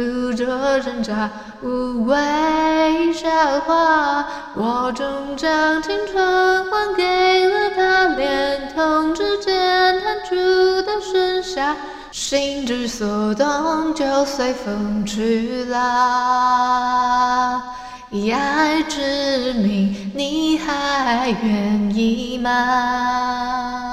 [0.00, 0.46] 不做
[0.80, 1.30] 挣扎，
[1.62, 3.28] 无谓笑
[3.66, 4.24] 话。
[4.54, 10.34] 我终将青春还给了他，连同指尖弹出
[10.80, 11.76] 的盛夏，
[12.10, 17.62] 心之所动，就随风去啦。
[18.10, 23.89] 以爱之名，你还愿意吗？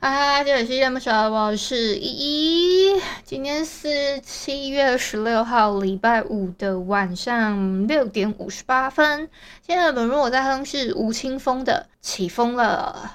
[0.00, 3.00] 嗨，这里是恋不舍，我是依依。
[3.24, 9.28] 今天是七月十六号，礼拜五的晚上六点五十八分。
[9.66, 13.10] 现在本如我在哼是吴青峰的《起风了》。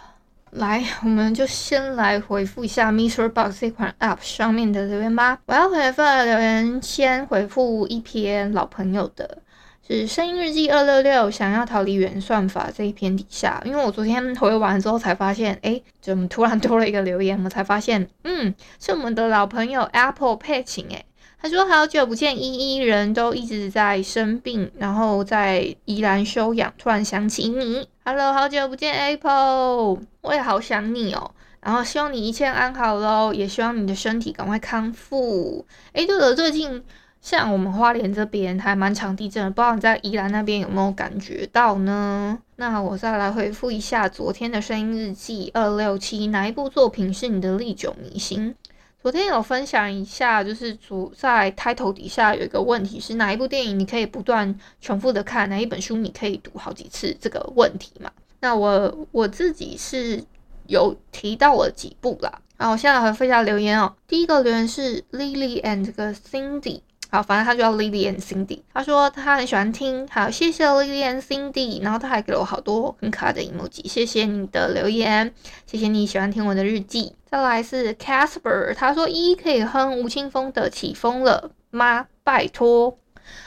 [0.59, 5.39] 来，我们就先来回复一下 MixerBox 这款 App 上面的留言吧。
[5.45, 9.37] 我要回复的留言，先回复一篇老朋友的，
[9.85, 17.41] 是声音日记二六六，想要逃离原算法这一篇底下，因为我昨天回完之后才发现，哎，怎么突然多了一个留言？
[17.43, 21.03] 我才发现，嗯，是我们的老朋友 Apple 佩琴，哎。
[21.41, 26.73] 他说：“好久不见，依依人都一直在生病，然后在宜兰休养。
[26.77, 31.31] 突然想起你，Hello，好久不见，Apple，我也好想你哦。
[31.59, 35.65] 然后希望你一切安好喽，也希望你的身体赶快康复。
[35.91, 36.81] 诶，对了，最近
[37.23, 42.37] 像我们花莲这边还蛮常地震的，不知道你在宜兰那边有没有感觉到呢？
[42.57, 48.53] 那我再来回复一下昨天的声音日记二六七，哪一部作品是你的历久弥新？”
[49.01, 58.11] 昨天有分享一下，就是主在开头底下有一个问题是哪一部电影你可以不断重复的看，哪一本书你可以读好几次这个问题嘛？
[58.41, 60.21] 那我我自己是
[60.67, 62.41] 有提到了几部啦。
[62.57, 63.95] 好，我现在回复一下留言哦。
[64.09, 66.81] 第一个留言是 Lily and 这个 Cindy。
[67.13, 68.61] 好，反正他就叫 Lily and Cindy。
[68.73, 71.79] 他说他很喜欢听，好，谢谢 Lily and Cindy。
[71.83, 75.31] 然后他还给了我好多很可爱的 emoji，谢谢你的留言，
[75.67, 77.15] 谢谢你喜欢听我的日记。
[77.29, 82.07] 再来是 Casper，他说一可以哼吴青峰的起风了吗？
[82.23, 82.97] 拜托。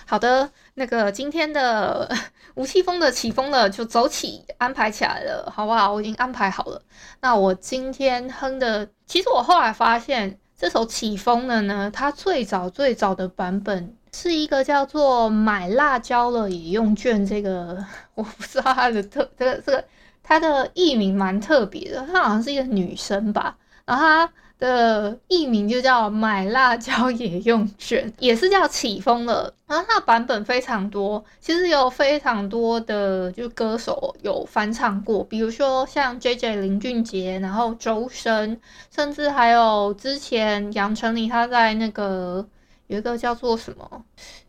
[0.06, 2.08] 好的，那个今天的
[2.54, 5.92] 吴青峰的起风了就走起，安排起来了，好不好？
[5.92, 6.80] 我已经安排好了。
[7.20, 10.38] 那我今天哼的，其实我后来发现。
[10.56, 17.84] 这首起风了呢，它最早最早的版本是一个叫做“买辣椒了也用券”这个，
[18.14, 19.84] 我不知道它的特这个这个
[20.22, 24.32] 它的艺名蛮特别的，它好像是一个女生吧，然后它。
[24.58, 29.52] 的艺名就叫买辣椒也用卷，也是叫起风了。
[29.66, 38.60] 然后它的版本非常多，其实有非常多的就歌手有翻唱过，比如说像 JJ 林俊杰，然后周深，
[38.94, 42.46] 甚至还有之前杨丞琳他在那个
[42.86, 44.04] 有一个叫做什么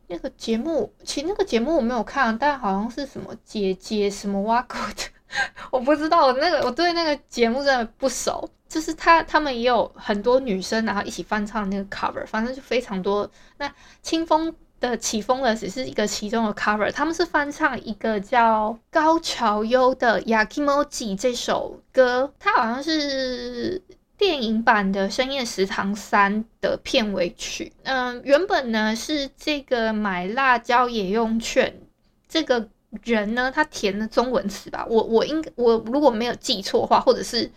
[0.05, 5.03] 那个节目，其实那个节目我没有看，但好像是什么姐姐什么挖苦的，
[5.71, 8.49] 我不知道，我那个我对那个节目真的不熟。
[8.69, 13.29] 就是他，他们也有很多女生，然后一起翻唱那个 cover，反正就非常多。
[13.59, 23.81] 那清风的起风了只是一个其中的 cover，他们是翻唱一个叫高桥优的《Yakimoji》这首歌，它好像是
[24.17, 27.71] 电影版的《深夜食堂三》的片尾曲。
[27.83, 31.73] 嗯，原本呢是这个买辣椒也用券，
[32.27, 32.67] 这个
[33.03, 37.51] 人呢他填的中文词吧，我我应我如果没有记错的话，或者是。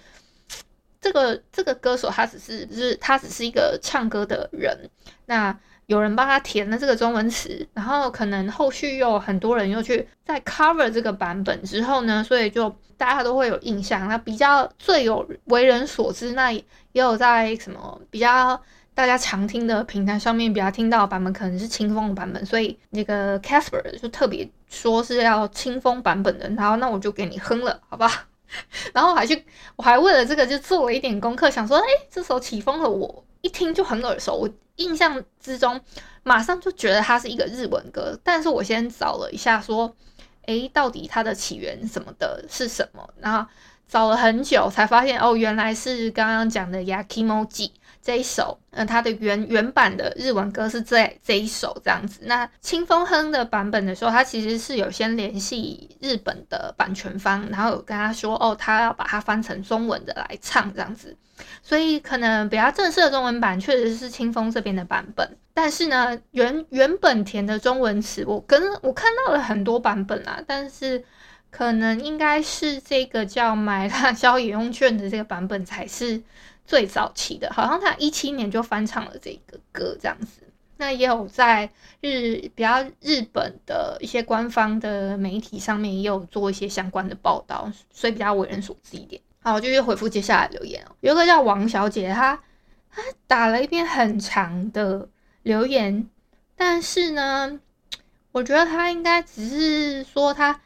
[1.02, 4.90] 这个这个歌手他只是就是他只是一个唱歌的人，
[5.24, 12.68] 那有人帮他填了这个中文词，然后可能后续又很多人又去在 cover 这个版本之后呢，所以就
[12.98, 14.06] 大家都会有印象。
[14.08, 16.62] 那比较最有为人所知，那也
[16.92, 18.62] 有在什么比较
[19.00, 28.28] 大家常听的平台上面比较听到的版本，可能是清风的版本，所以那个 Casper 就特别说是要清风版本的，然后那我就给你哼了，好吧？
[28.92, 29.42] 然后还去，
[29.76, 35.80] 我还为了这个就做了一点功课，想说，哎，这首起风了，我一听就很耳熟，我印象之中
[36.22, 38.20] 马上就觉得它是一个日文歌。
[38.22, 39.90] 但是我先找了一下，说，
[40.44, 43.08] 哎，到底它的起源什么的是什么？
[43.18, 43.48] 然后
[43.88, 47.70] 找了很久才发现，哦，原来是刚刚讲的 Yakimoji。
[48.02, 52.20] 这一首，嗯，它的原原版的日文歌是这这一首这样子。
[52.24, 61.16] 那清风哼的版本的时候，他其实是有先联系日本的版权方，然后有跟他说，哦，他要把它翻成中文的来唱这样子。
[61.62, 65.36] 所以可能比较正式的中文版确实是清风这边的版本。
[65.54, 71.02] 但是呢，原原本填的中文词，我跟我看到了很多版本啊，但是
[71.50, 76.22] 可能应该是这个叫买辣椒也用券的这个版本才是
[76.66, 80.42] 最早期的，好像他一七年就翻唱了这个歌这样子。
[80.76, 81.70] 那也有在
[82.00, 89.20] 日比较日本的一些官方的媒体上面也有做一些相关的报道，所以比较为人所知一点。
[89.42, 90.92] 好，我就去回复接下来留言哦。
[91.00, 92.42] 有一个叫王小姐，她
[92.90, 95.06] 她打了一篇很长的
[95.42, 96.08] 留言，
[96.56, 97.60] 但是呢，
[98.32, 100.60] 我觉得她应该只是说她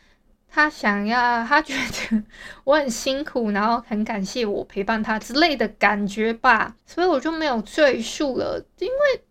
[0.54, 2.22] 他想要，他觉得
[2.62, 9.22] 我很辛苦，然后很感谢我陪伴他之类的感觉吧， 所以我就没有赘述了，因为。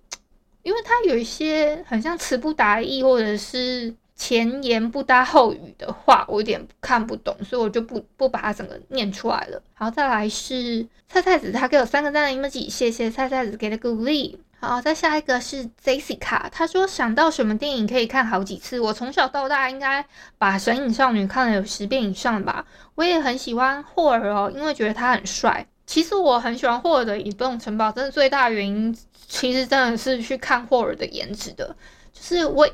[0.64, 9.62] 因为他有一些很像词不达意，或者是前言不搭后语的话，我有点看不懂，所以我就不不把它整个念出来了。
[9.74, 14.40] 好，再来是菜菜子，他给我三个赞的 emoji，谢谢菜菜子给的鼓励。
[14.66, 20.06] 好，再下一个是 Jessica，他说想到什么电影可以看好几次，我从小到大应该
[20.38, 22.66] 把《神隐少女》看了有十遍以上吧。
[22.96, 25.68] 我也很喜欢霍尔哦，因为觉得他很帅。
[25.86, 31.76] 其实我很喜欢霍尔的《移动城堡》，真的最大原因，其实真的是去看霍尔的颜值的。
[32.14, 32.66] 就是我，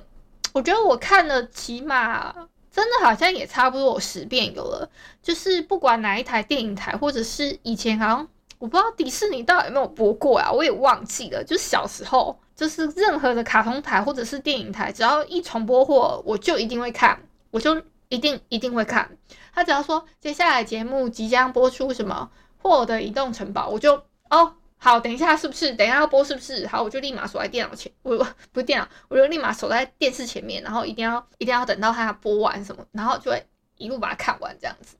[0.53, 2.31] 我觉得我看了起码
[2.71, 4.87] 真的好像也差不多有十遍有了。
[5.23, 8.27] 就是不管哪一台电影台，或者是以前好像
[8.59, 11.43] 我不知道迪士尼到底有没有播过啊，我也忘记了。
[11.43, 17.19] 就是小时候，就是任何的卡通台或者是电影台，只要一重播或，我就一定会看，
[17.49, 19.09] 我就一定一定会看。
[19.53, 22.29] 他只要说接下来节目即将播出什么。
[22.61, 23.93] 霍尔的移动城堡，我就
[24.29, 25.71] 哦好，等一下是不是？
[25.75, 26.67] 等一下要播是不是？
[26.67, 28.17] 好，我就立马守在电脑前，我
[28.51, 33.41] 不是电脑，我就立马守在电视前面，然后一定要一定要等到它播完什么，然后就会
[33.77, 34.97] 一路把它看完这样子。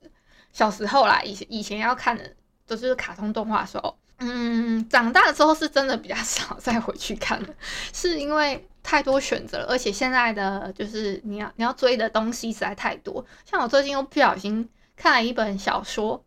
[0.54, 2.24] 小时候啦，以前以前要看的
[2.76, 7.48] 都是卡通动画的时候，嗯，长大了之后是真的比较 少再回去看了，
[7.92, 16.22] 是因为太多选择了，而且现在的就是你要你要追的东西实在太多，像我最近又不小心看了一本小说。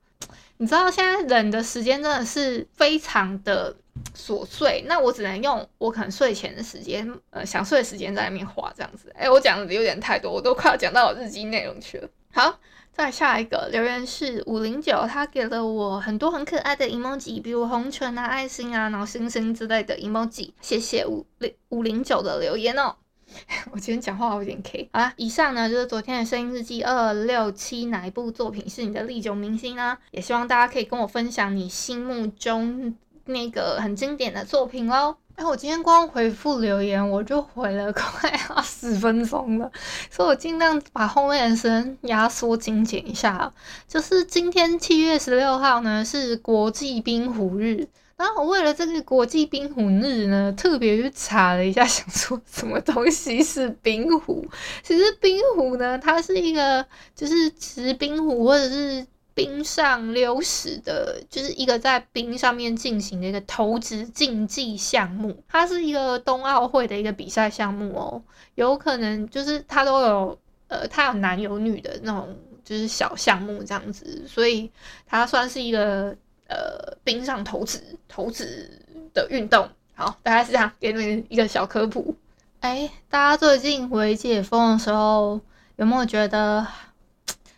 [0.57, 3.75] 你知道现在人的时间真的是非常的
[4.15, 9.13] 琐碎，那我只能用我可能睡前的时间，呃，想睡的时间在那边画这样子。
[9.17, 12.07] 哎、我讲的有点太多，我都快要讲到我日记内容去了。
[12.31, 12.59] 好，
[12.95, 20.51] 再下一个留言是五零九，他给了我很多很可爱的 emoji，比如红唇啊、爱心啊、然后星星之类的 emoji。
[20.61, 22.95] 谢谢五零五零九的留言哦。
[23.73, 29.97] 我今天讲话有点 K 好啦，以上呢就是昨天的声音日记二六七，哪一部作品是你的历久弥新呢？
[30.11, 35.15] 也希望大家可以跟我分享你心目中那个很经典的作品哦。
[35.35, 39.71] 哎，我今天光回复留言我就回了快要十分钟了，
[40.11, 43.51] 所以我尽量把后面的时间压缩精简一下。
[43.87, 47.87] 就是今天七月十六号呢是国际冰壶日。
[48.15, 54.45] 然后我为了这个国际冰壶日呢，特别去查了一下，想说什么东西是冰壶。
[54.83, 56.85] 其实冰壶呢，它是一个
[57.15, 65.43] 就是持冰壶或者是冰上溜石的，就是一个在冰上面进行的一个投掷竞技项目。
[65.47, 68.21] 它是一个冬奥会的一个比赛项目哦，
[68.55, 74.71] 有可能就是它都有呃，它有男有女的那种就是小项目这样子，所以
[75.05, 76.15] 它算是一个。
[76.45, 78.69] 呃，冰上投掷投掷
[79.13, 82.15] 的运动，好，大概是这样，给你们一个小科普。
[82.59, 85.39] 哎、大家最近回解封的时候，
[85.77, 86.67] 有没有觉得，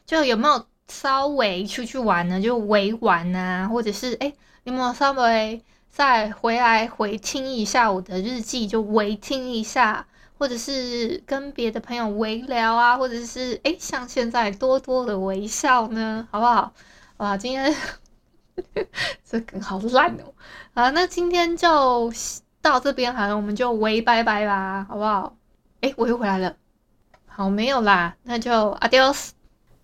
[0.05, 2.41] 就有没有稍微出去玩呢？
[2.41, 16.73] 就微玩啊，或者是哎、你们稍微再回来回听一下我的日记，就微听一下，或者是跟别的朋友微聊啊，或者是哎、像现在多多的微笑呢，好不好？
[17.17, 17.75] 哇，今天。
[19.29, 20.31] 这梗好烂哦！
[20.75, 22.09] 啊，那今天就
[22.61, 25.35] 到这边好了，我们就微拜拜吧，好不好？
[25.81, 26.55] 诶，我又回来了，
[27.25, 29.34] 好，没有啦，那就 adios。